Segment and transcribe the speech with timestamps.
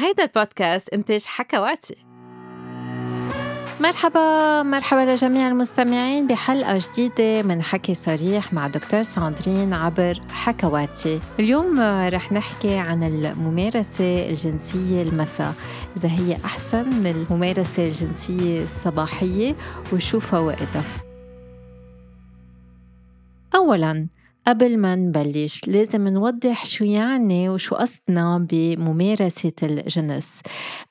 [0.00, 1.96] هيدا البودكاست إنتاج حكواتي.
[3.80, 11.20] مرحبا مرحبا لجميع المستمعين بحلقة جديدة من حكي صريح مع دكتور ساندرين عبر حكواتي.
[11.40, 15.54] اليوم رح نحكي عن الممارسة الجنسية المساء
[15.96, 19.56] إذا هي أحسن من الممارسة الجنسية الصباحية
[19.92, 20.84] وشو فوائدها؟
[23.54, 24.08] أولاً
[24.48, 30.40] قبل ما نبلش لازم نوضح شو يعني وشو قصدنا بممارسة الجنس.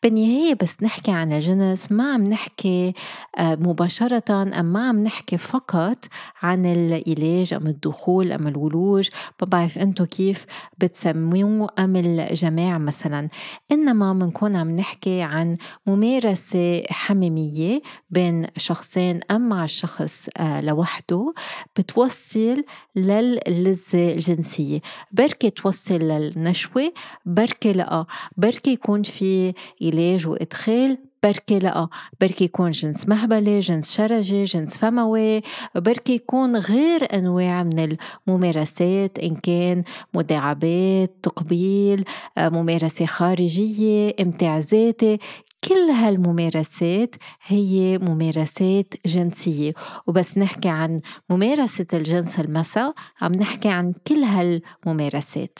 [0.04, 2.94] بالنهاية بس نحكي عن الجنس ما عم نحكي
[3.38, 6.06] آه، مباشرة أم ما عم نحكي فقط
[6.42, 9.10] عن العلاج أم الدخول أم الولوج.
[9.42, 10.46] ما بعرف أنتو كيف
[10.78, 13.30] بتسموه أم الجماع مثلا.
[13.72, 21.34] إنما منكون عم نحكي عن ممارسة حميمية بين شخصين أم مع الشخص آه، لوحده
[21.78, 22.64] بتوصل
[22.96, 26.94] لل اللذة الجنسية بركي توصل للنشوة
[27.26, 28.06] بركي لأ
[28.38, 31.88] بركي يكون في علاج وإدخال بركي لأ
[32.22, 35.42] بركي يكون جنس مهبلة جنس شرجي جنس فموي
[35.76, 42.06] بركي يكون غير أنواع من الممارسات إن كان مداعبات تقبيل
[42.38, 45.18] ممارسة خارجية امتاع ذاتي
[45.64, 47.16] كل هالممارسات
[47.46, 49.74] هي ممارسات جنسية.
[50.08, 55.60] وبس نحكي عن ممارسة الجنس المسا عم نحكي عن كل هالممارسات.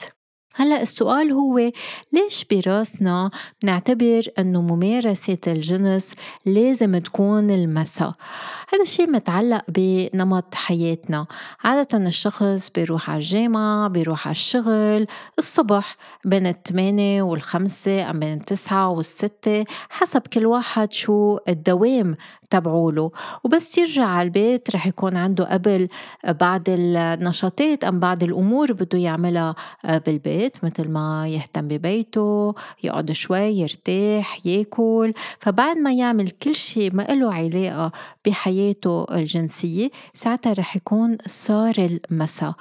[0.58, 1.58] هلا السؤال هو
[2.12, 3.30] ليش براسنا
[3.64, 6.14] نعتبر إنه ممارسة الجنس
[6.46, 8.14] لازم تكون المساء
[8.72, 11.26] هذا الشيء متعلق بنمط حياتنا
[11.64, 15.06] عادة الشخص بيروح على الجامعة بيروح على الشغل
[15.38, 22.16] الصبح بين الثمانية والخمسة أم بين التسعة والستة حسب كل واحد شو الدوام
[22.50, 23.10] تبعوله
[23.44, 25.88] وبس يرجع على البيت رح يكون عنده قبل
[26.28, 29.54] بعض النشاطات أم بعض الأمور بده يعملها
[29.84, 32.54] بالبيت البيت مثل ما يهتم ببيته
[32.84, 35.12] يقعد شوي يرتاح ياكل.
[35.40, 37.92] فبعد ما يعمل كل شيء ما له علاقة
[38.28, 42.54] بحياته الجنسية ساعتها رح يكون صار المساء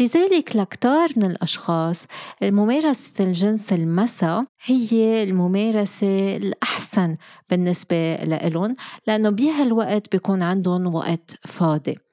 [0.00, 2.06] لذلك لكتار من الأشخاص
[2.42, 7.16] ممارسة الجنس المساء هي الممارسة الأحسن
[7.50, 8.76] بالنسبة لإلهم
[9.06, 12.07] لأنه بهالوقت بيكون عندهم وقت فاضي.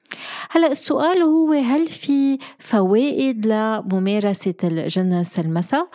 [0.50, 5.88] هلا السؤال هو هل في فوائد لممارسة الجنس المساء؟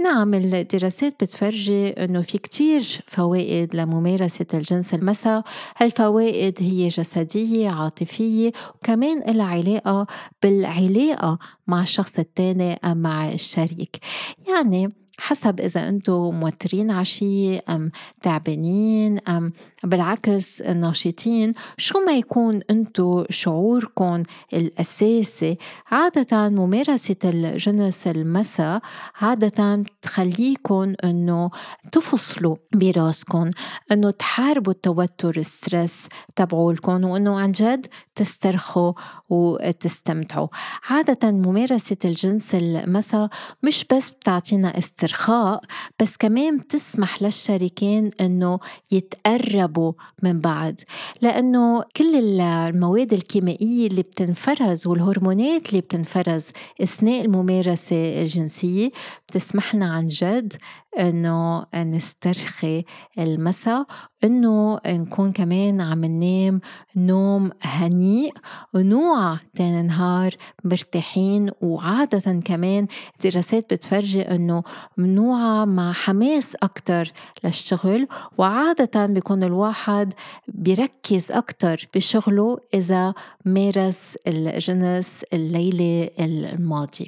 [0.00, 5.42] نعم الدراسات بتفرجي إنه في كتير فوائد لممارسة الجنس المساء،
[5.76, 10.06] هالفوائد هي جسدية عاطفية وكمان لها علاقة
[10.42, 13.96] بالعلاقة مع الشخص التاني أم مع الشريك
[14.48, 17.90] يعني حسب إذا أنتم موترين عشية أم
[18.22, 19.52] تعبانين أم
[19.84, 24.22] بالعكس ناشطين شو ما يكون أنتم شعوركم
[24.52, 25.58] الأساسي
[25.90, 28.80] عادة ممارسة الجنس المساء
[29.20, 31.50] عادة تخليكم أنه
[31.92, 33.50] تفصلوا براسكم
[33.92, 38.92] أنه تحاربوا التوتر الستريس تبعولكم وأنه عن جد تسترخوا
[39.28, 40.48] وتستمتعوا.
[40.90, 43.28] عادة ممارسة الجنس المساء
[43.62, 45.60] مش بس بتعطينا استرخاء استرخاء
[46.00, 48.58] بس كمان بتسمح للشريكين انه
[48.90, 49.67] يتقربوا
[50.22, 50.74] من بعض
[51.22, 56.48] لأنه كل المواد الكيميائية اللي بتنفرز والهرمونات اللي بتنفرز
[56.82, 58.90] أثناء الممارسة الجنسية
[59.28, 60.52] بتسمح لنا عن جد
[60.98, 62.84] إنه نسترخي
[63.18, 63.86] المساء
[64.24, 66.60] إنه نكون كمان عم ننام
[66.96, 68.32] نوم هنيء
[68.74, 72.86] ونوع تاني نهار مرتاحين وعادة كمان
[73.24, 74.62] دراسات بتفرجي إنه
[74.96, 77.12] منوعة مع حماس أكتر
[77.44, 80.14] للشغل وعادة بيكون الواحد
[80.48, 87.06] بيركز أكتر بشغله إذا مارس الجنس الليلة الماضي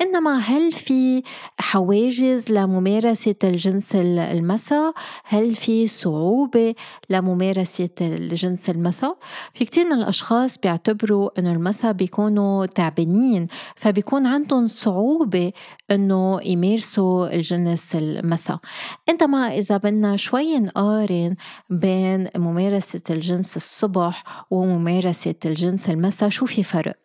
[0.00, 1.22] إنما هل في
[1.58, 4.92] حواجز لممارسة الجنس المسا؟
[5.24, 6.74] هل في صعوبة
[7.10, 9.14] لممارسة الجنس المسا؟
[9.54, 15.52] في كتير من الأشخاص بيعتبروا إنه المسا بيكونوا تعبانين فبيكون عندهم صعوبة
[15.90, 18.58] إنه يمارسوا الجنس المسا
[19.08, 21.34] إنما إذا بدنا شوي نقارن
[21.70, 26.96] بين ممارسة الجنس الصبح وممارسة الجنس المسا شو في فرق؟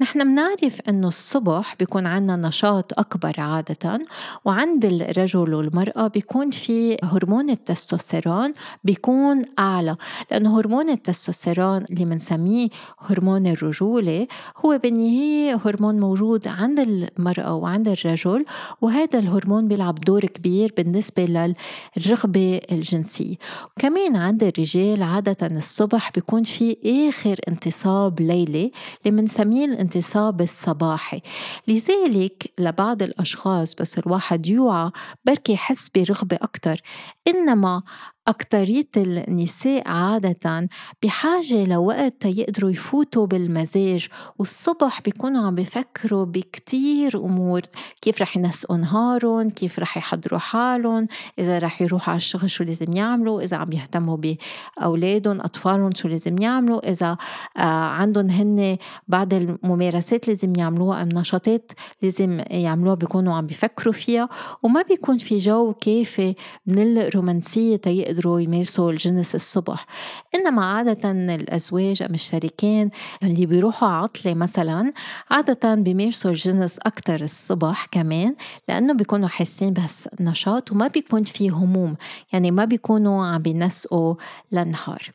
[0.00, 3.98] نحن بنعرف إنه الصبح بيكون عندنا نشاط أكبر عادة
[4.44, 8.54] وعند الرجل والمرأة بيكون في هرمون التستوستيرون
[8.84, 9.96] بيكون أعلى.
[10.30, 14.26] لأنه هرمون التستوستيرون اللي بنسميه هرمون الرجولة
[14.64, 18.44] هو بالنهاية هرمون موجود عند المرأة وعند الرجل
[18.80, 21.54] وهذا الهرمون بيلعب دور كبير بالنسبة
[21.96, 23.36] للرغبة الجنسية.
[23.76, 26.76] كمان عند الرجال عادة الصبح بيكون في
[27.08, 28.72] آخر انتصاب ليلي
[29.06, 31.20] اللي بنسميه الانتصاب الصباحي.
[31.68, 34.90] لذلك لبعض الأشخاص بس الواحد يوعى
[35.24, 36.80] بركي يحس برغبة أكتر.
[37.28, 37.82] إنما
[38.28, 40.68] أكترية النساء عادة
[41.02, 44.08] بحاجة لوقت يقدروا يفوتوا بالمزاج
[44.38, 47.60] والصبح بيكونوا عم بفكروا بكتير أمور
[48.00, 51.06] كيف رح ينسقوا نهارهم كيف رح يحضروا حالهم
[51.38, 56.38] إذا رح يروحوا على الشغل شو لازم يعملوا إذا عم يهتموا بأولادهم أطفالهم شو لازم
[56.38, 57.16] يعملوا إذا
[57.56, 58.76] آه، عندهم هن
[59.08, 61.72] بعض الممارسات لازم يعملوها أم نشاطات
[62.02, 64.28] لازم يعملوها بيكونوا عم بفكروا فيها
[64.62, 66.34] وما بيكون في جو كافي
[66.66, 69.86] من الرومانسية تيقدروا يقدروا يمارسوا الجنس الصبح.
[70.34, 72.90] إنما عادة الأزواج أم الشريكين
[73.22, 74.92] اللي بيروحوا عطلة مثلا
[75.30, 78.34] عادة بيمارسوا الجنس أكتر الصبح كمان
[78.68, 81.96] لأنه بيكونوا حاسين بس نشاط وما بيكون في هموم
[82.32, 84.14] يعني ما بيكونوا عم بينسقوا
[84.52, 85.10] للنهار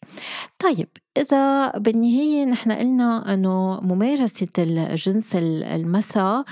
[0.59, 0.87] طيب
[1.17, 6.43] إذا بالنهاية نحن قلنا أنه ممارسة الجنس المساء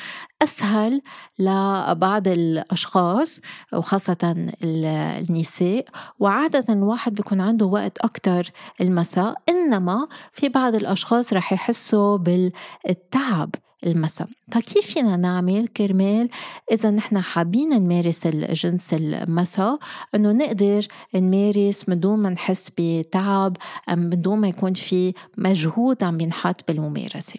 [0.41, 1.01] أسهل
[1.39, 3.39] لبعض الأشخاص
[3.73, 5.85] وخاصة النساء.
[6.19, 8.51] وعادة الواحد بيكون عنده وقت أكتر
[8.81, 13.55] المساء إنما في بعض الأشخاص رح يحسوا بالتعب.
[13.85, 14.27] المساء.
[14.51, 16.29] فكيف فينا نعمل كرمال
[16.71, 19.79] إذا نحن حابين نمارس الجنس المساء؟
[20.15, 23.57] إنه نقدر نمارس من دون ما نحس بتعب
[23.89, 27.33] من دون ما يكون في مجهود عم ينحط بالممارسة.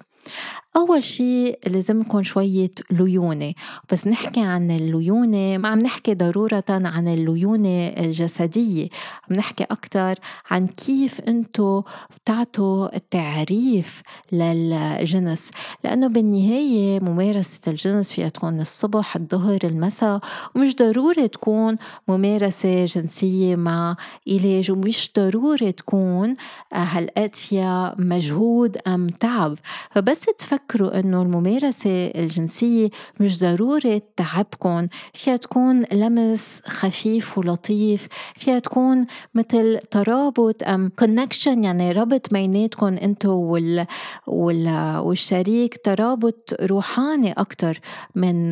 [0.77, 3.53] أول شي لازم يكون شوية ليونة
[3.93, 8.89] بس نحكي عن الليونة ما عم نحكي ضرورة عن الليونة الجسدية
[9.31, 10.15] عم نحكي أكتر
[10.51, 11.83] عن كيف أنتو
[12.17, 14.03] بتعطوا التعريف
[14.33, 15.51] للجنس
[15.85, 20.21] لأنه بالنهاية ممارسة الجنس فيها تكون الصبح الظهر المساء
[20.55, 21.77] ومش ضروري تكون
[22.09, 23.97] ممارسة جنسية مع
[24.29, 26.35] علاج ومش ضروري تكون
[26.73, 29.59] هالقد فيها مجهود أم تعب
[29.91, 32.91] فبس تفكر تفكروا إنه الممارسة الجنسية
[33.21, 38.09] مش ضروري تعبكم فيها تكون لمس خفيف ولطيف.
[38.37, 43.87] فيها تكون مثل ترابط أم كونكشن يعني ربط بيناتكم أنتو وال,
[44.27, 45.81] وال والشريك.
[45.85, 47.81] ترابط روحاني أكثر
[48.15, 48.51] من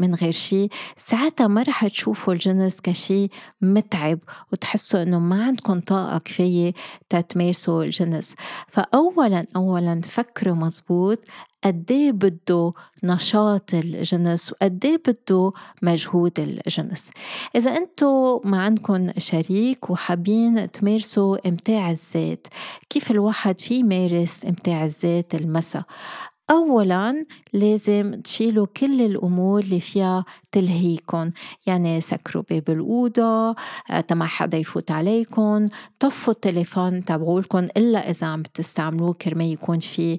[0.00, 3.30] من غير شيء ساعتها ما رح تشوفوا الجنس كشيء
[3.62, 4.18] متعب
[4.52, 6.72] وتحسوا إنه ما عندكم طاقة كفاية
[7.08, 8.34] تتمارسوا الجنس.
[8.68, 11.18] فأولا أولا فكروا مزبوط
[11.64, 12.72] قد إيه بده
[13.04, 15.52] نشاط الجنس وقد إيه بده
[15.82, 17.10] مجهود الجنس.
[17.56, 22.46] إذا أنتم ما عندكم شريك وحابين تمارسوا إمتاع الذات
[22.90, 25.84] كيف الواحد في يمارس إمتاع الذات المسا
[26.50, 27.22] أولا
[27.52, 31.30] لازم تشيلوا كل الأمور اللي فيها تلهيكم
[31.66, 33.50] يعني سكروا باب الأوضة
[33.90, 35.68] آه، ما حدا يفوت عليكم
[36.00, 40.18] طفوا التليفون تبعولكم إلا إذا عم بتستعملوه كرمال يكون في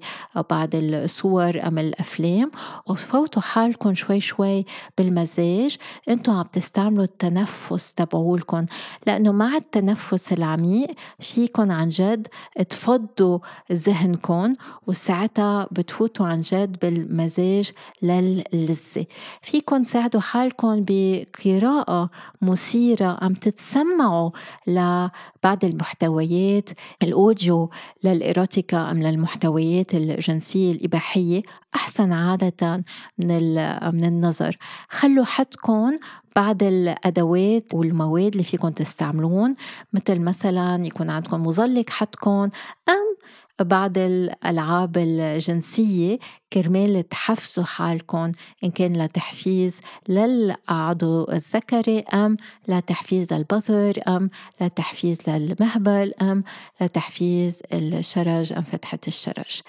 [0.49, 2.51] بعض الصور أم الأفلام.
[2.87, 4.65] وفوتوا حالكم شوي شوي
[4.97, 5.77] بالمزاج.
[6.09, 8.65] إنتوا عم تستعملوا التنفس تبعولكم
[9.07, 10.87] لأنه مع التنفس العميق
[11.19, 12.27] فيكم عن جد
[12.69, 13.39] تفضوا
[13.71, 14.55] ذهنكم
[14.87, 19.05] وساعتها بتفوتوا عن جد بالمزاج للذة
[19.41, 22.09] فيكم تساعدوا حالكم بقراءة
[22.41, 24.29] مثيرة عم تتسمعوا
[24.67, 26.69] لبعض المحتويات
[27.03, 27.69] الأوديو
[28.03, 31.41] للإيروتيكا أم للمحتويات الجنسية الإباحية
[31.75, 32.83] أحسن عادة
[33.17, 33.53] من,
[33.95, 34.57] من النظر.
[34.89, 35.97] خلوا حدكم
[36.35, 39.55] بعض الأدوات والمواد اللي فيكم تستعملون
[39.93, 42.49] مثل مثلا يكون عندكم مزلق حدكم
[42.89, 43.15] أم
[43.63, 46.19] بعض الألعاب الجنسية
[46.53, 48.31] كرمال تحفزوا حالكم
[48.63, 52.37] إن كان لتحفيز للعضو الذكري أم
[52.67, 54.29] لتحفيز البصر أم
[54.61, 56.43] لتحفيز للمهبل أم
[56.81, 59.61] لتحفيز الشرج أم فتحة الشرج.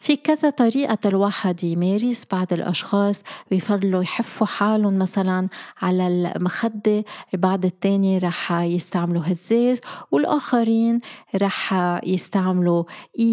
[0.00, 5.48] في كذا طريقة الواحد يمارس بعض الأشخاص بيفضلوا يحفوا حالهم مثلا
[5.82, 7.04] على المخدة
[7.34, 9.78] البعض التاني رح يستعملوا هزاز
[10.10, 11.00] والآخرين
[11.34, 12.84] رح يستعملوا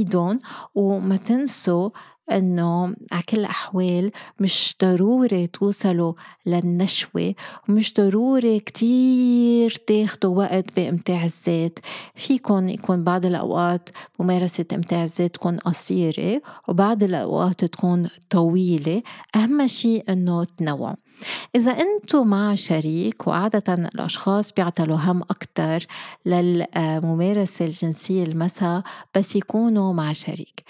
[0.07, 0.39] إيدهم
[0.75, 1.89] وما تنسوا
[2.31, 6.13] إنه على كل الأحوال مش ضروري توصلوا
[6.45, 7.35] للنشوة
[7.69, 11.79] ومش ضروري كتير تاخدوا وقت بإمتاع الذات.
[12.15, 19.03] فيكن يكون بعض الأوقات ممارسة إمتاع الذات تكون قصيرة وبعض الأوقات تكون طويلة.
[19.35, 21.06] أهم شيء إنه تنوعوا.
[21.55, 25.85] إذا أنتم مع شريك وعادة الأشخاص بيعتلوا هم أكتر
[26.25, 28.81] للممارسة الجنسية المساء
[29.15, 30.63] بس يكونوا مع شريك.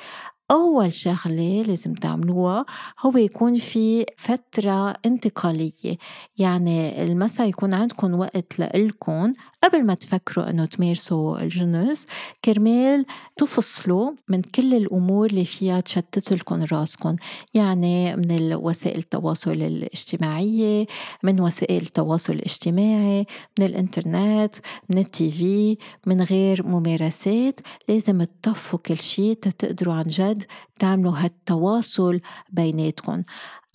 [0.51, 2.65] أول شغلة لازم تعملوها
[2.99, 5.97] هو يكون في فترة انتقالية.
[6.37, 12.05] يعني المساء يكون عندكم وقت لإلكن قبل ما تفكروا إنه تمارسوا الجنس.
[12.45, 13.05] كرمال
[13.37, 17.15] تفصلوا من كل الأمور اللي فيها تشتت لكم راسكم.
[17.53, 20.85] يعني من وسائل التواصل الاجتماعية
[21.23, 23.25] من وسائل التواصل الاجتماعي
[23.59, 24.55] من الإنترنت
[24.89, 27.59] من التي في من غير ممارسات.
[27.89, 30.36] لازم تطفوا كل شيء تقدروا عن جد
[30.79, 33.23] تعملوا هالتواصل بيناتكم.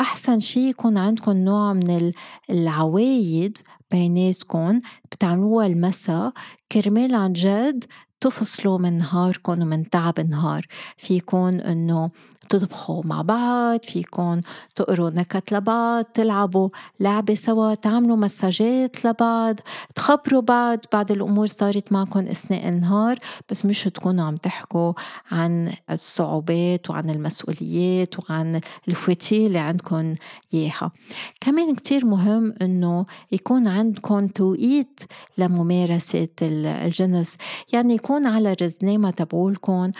[0.00, 2.12] أحسن شي يكون عندكم نوع من
[2.50, 3.58] العوايد
[3.90, 4.78] بيناتكم
[5.12, 6.32] بتعملوها المسا
[6.72, 7.84] كرمال عن جد
[8.20, 10.66] تفصلوا من نهاركم ومن تعب النهار.
[10.96, 12.10] فيكون إنه
[12.48, 14.40] تطبخوا مع بعض فيكم
[14.76, 16.68] تقروا نكت لبعض تلعبوا
[17.00, 19.60] لعبة سوا تعملوا مساجات لبعض
[19.94, 23.18] تخبروا بعض بعض الأمور صارت معكم أثناء النهار
[23.50, 24.92] بس مش تكونوا عم تحكوا
[25.30, 30.14] عن الصعوبات وعن المسؤوليات وعن الفواتير اللي عندكم
[30.54, 30.92] إياها.
[31.40, 35.00] كمان كتير مهم إنه يكون عندكم توقيت
[35.38, 37.36] لممارسة الجنس.
[37.72, 39.90] يعني يكون على الرزنامة تبعولكم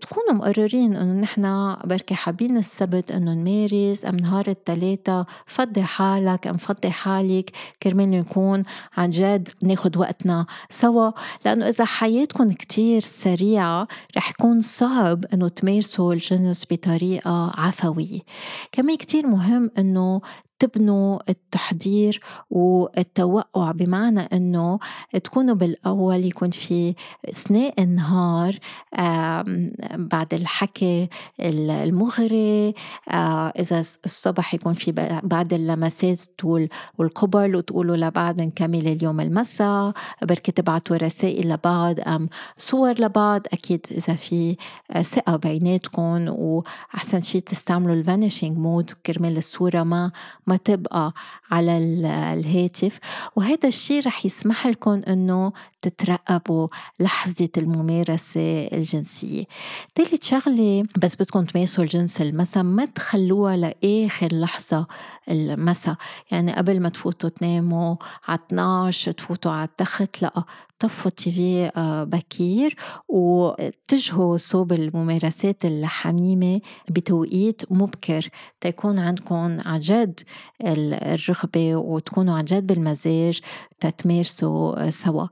[0.00, 1.44] تكونوا مقررين إنه نحن
[1.90, 7.50] بركي حابين السبت انه نمارس أم نهار التلاتة فضي حالك أم فضي حالك.
[7.82, 8.62] كرمال نكون
[8.96, 11.10] عن جد ناخد وقتنا سوا.
[11.44, 18.20] لأنه إذا حياتكم كتير سريعة رح يكون صعب إنه تمارسوا الجنس بطريقة عفوية.
[18.72, 20.20] كمان كتير مهم إنه
[20.60, 24.78] تبنوا التحضير والتوقع بمعنى إنه
[25.24, 26.94] تكونوا بالأول يكون في
[27.28, 28.58] اثناء النهار
[29.94, 31.08] بعد الحكي
[31.40, 32.74] المغري
[33.10, 36.20] آه، إذا الصبح يكون في بعد اللمسات
[36.98, 44.14] والقبل وتقولوا لبعض نكمل اليوم المساء بركي تبعتوا رسائل لبعض أم صور لبعض أكيد إذا
[44.14, 44.56] في
[45.02, 50.10] ثقة بيناتكم وأحسن شيء تستعملوا ال vanishing mode كرمال الصورة ما
[50.50, 51.12] ما تبقى
[51.50, 51.78] على
[52.34, 52.98] الهاتف.
[53.36, 55.52] وهذا الشيء رح يسمح لكم إنه
[55.82, 56.68] تترقبوا
[57.00, 59.44] لحظة الممارسة الجنسية.
[59.96, 64.86] ثالث شغلة بس بدكم تمارسوا الجنس المسا ما تخلوها لآخر لحظة
[65.30, 65.96] المسا
[66.30, 67.96] يعني قبل ما تفوتوا تناموا
[68.28, 70.44] على 12 تفوتوا على التخت لا.
[70.80, 72.76] طفوا التي في آه، بكير
[73.08, 76.60] واتجهوا صوب الممارسات الحميمة
[76.90, 78.28] بتوقيت مبكر.
[78.60, 80.20] تيكون عندكم عن جد
[80.64, 83.40] الرغبة وتكونوا عن جد بالمزاج.
[83.80, 85.26] تتمارسوا سوا.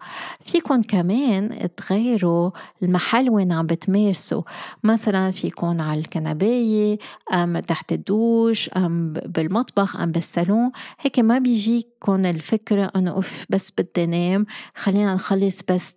[0.45, 2.51] فيكن كمان تغيروا
[2.83, 4.43] المحل وين عم بتمارسوا.
[4.85, 6.99] مثلا فيكن على الكنباية
[7.33, 10.71] أم تحت الدوش أم بالمطبخ أم بالصالون.
[11.01, 15.95] هيك ما بيجيكم الفكرة أنه أوف بس بدي نام خلينا نخلص بس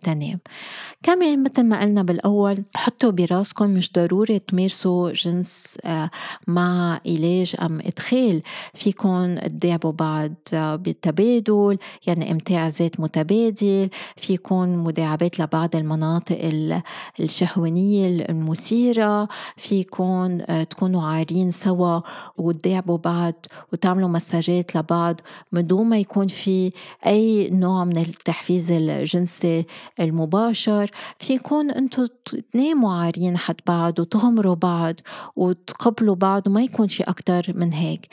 [0.00, 0.38] تنام.
[1.02, 6.10] كمان مثل ما قلنا بالأول حطوا براسكم مش ضروري تمارسوا جنس آه،
[6.46, 8.42] مع علاج أم إدخال.
[8.74, 11.78] فيكن تداعبوا بعض بالتبادل.
[12.06, 16.38] يعني امتاع ذات متبادل في يكون مداعبات لبعض المناطق
[17.20, 22.00] الشهوانية المثيرة في يكون آه، تكونوا عارين سوا
[22.36, 25.20] وتداعبوا بعض وتعملوا مساجات لبعض
[25.52, 26.72] من دون ما يكون في
[27.06, 29.66] أي نوع من التحفيز الجنسي
[30.00, 30.90] المباشر.
[31.18, 32.06] في يكون أنتم
[32.52, 34.94] تناموا عارين حد بعض وتغمروا بعض
[35.36, 38.08] وتقبلوا بعض وما يكون في أكتر من هيك.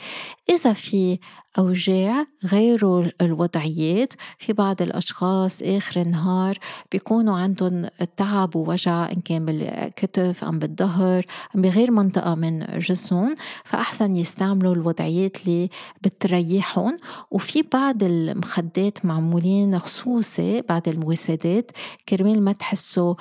[0.50, 1.18] إذا في
[1.58, 4.12] أوجاع غيروا الوضعيات.
[4.38, 6.58] في بعض الأشخاص آخر النهار
[6.92, 7.86] بيكونوا عندهم
[8.16, 13.34] تعب ووجع إن كان بالكتف أم بالظهر أم بغير منطقة من جسمهم.
[13.64, 15.70] فأحسن يستعملوا الوضعيات اللي
[16.02, 16.98] بتريحهم.
[17.30, 21.70] وفي بعض المخدات معمولين خصوصي بعد المواسدات
[22.08, 23.14] كرمال ما تحسوا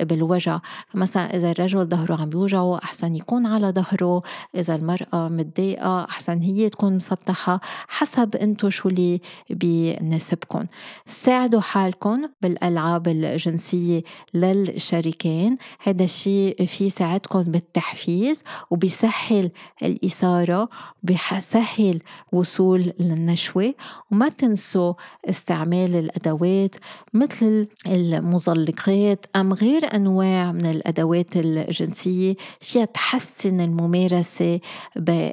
[0.00, 0.58] بالوجع.
[0.94, 4.22] مثلا إذا الرجل ظهره عم بيوجعه أحسن يكون على ظهره.
[4.56, 10.66] إذا المرأة متضايقة أحسن هي تكون مسطحة حسب انتو شو اللي بيناسبكم
[11.06, 14.02] ساعدوا حالكم بالألعاب الجنسية
[14.34, 15.56] للشريكين.
[15.82, 19.50] هذا الشيء في يساعدكم بالتحفيز وبيسهل
[19.82, 20.68] الإثارة
[21.02, 22.02] بيسهل
[22.32, 23.74] وصول للنشوة.
[24.10, 24.94] وما تنسوا
[25.30, 26.74] استعمال الأدوات
[27.14, 34.60] مثل المزلقات أم غير أنواع من الأدوات الجنسية فيها تحسن الممارسة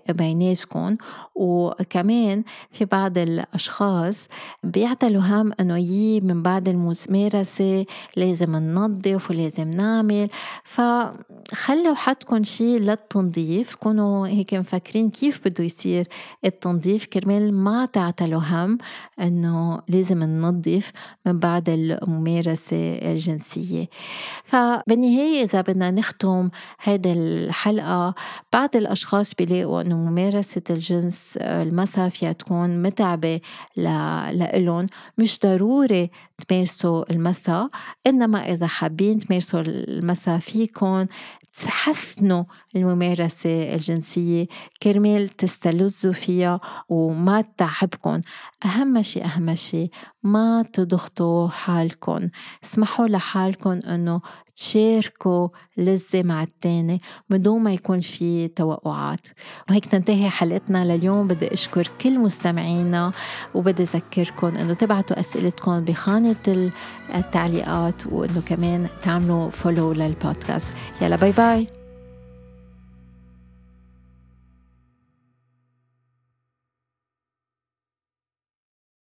[0.10, 0.98] بيناتكم
[1.36, 4.28] وكمان كمان في بعض الأشخاص
[4.64, 7.86] بيعتلوا هم إنه يي من بعد الممارسة
[8.16, 10.30] لازم ننظف ولازم نعمل.
[10.64, 16.08] فخلوا حدكم شيء للتنظيف كونوا هيك مفكرين كيف بده يصير
[16.46, 17.06] التنظيف.
[17.06, 18.78] كرمال ما تعتلوا هم
[19.22, 20.92] إنه لازم ننظف
[21.26, 23.88] من بعد الممارسة الجنسية.
[24.44, 26.50] فبالنهاية إذا بدنا نختم
[26.84, 28.16] هيدي الحلقة
[28.54, 33.42] بعض الأشخاص بيلاقوا إنه ممارسة الجنس المسا فيها تكون متعبة
[33.78, 34.88] لإلهم.
[35.18, 36.12] مش ضروري
[36.48, 37.70] تمارسوا المسا
[38.08, 41.06] إنما إذا حابين تمارسوا المسا فيكم
[41.54, 42.44] تحسنوا
[42.76, 44.48] الممارسة الجنسية.
[44.84, 48.22] كرمال تستلذوا فيها وما تتعبكم
[48.66, 49.90] أهم شيء أهم شيء
[50.28, 52.30] ما تضغطوا حالكم
[52.64, 54.22] اسمحوا لحالكم أنه
[54.56, 59.28] تشاركوا لذة مع التاني بدون ما يكون في توقعات.
[59.70, 61.28] وهيك تنتهي حلقتنا لليوم.
[61.28, 63.12] بدي أشكر كل مستمعينا
[63.56, 66.72] وبدي أذكركم أنه تبعتوا أسئلتكم بخانة
[67.16, 71.77] التعليقات وأنه كمان تعملوا follow للبودكاست يلا bye bye